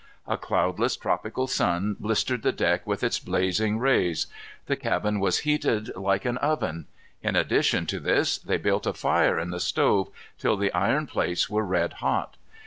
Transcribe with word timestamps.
A 0.27 0.35
cloudless 0.35 0.97
tropical 0.97 1.45
sun 1.45 1.95
blistered 1.99 2.41
the 2.41 2.51
deck 2.51 2.87
with 2.87 3.03
its 3.03 3.19
blazing 3.19 3.77
rays. 3.77 4.25
The 4.65 4.75
cabin 4.75 5.19
was 5.19 5.41
heated 5.41 5.95
like 5.95 6.25
an 6.25 6.39
oven. 6.39 6.87
In 7.21 7.35
addition 7.35 7.85
to 7.85 7.99
this, 7.99 8.39
they 8.39 8.57
built 8.57 8.87
a 8.87 8.93
fire 8.93 9.37
in 9.37 9.51
the 9.51 9.59
stove, 9.59 10.09
till 10.39 10.57
the 10.57 10.73
iron 10.73 11.05
plates 11.05 11.51
were 11.51 11.61
red 11.63 11.93
hot. 12.01 12.35